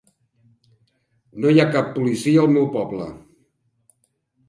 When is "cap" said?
1.77-1.93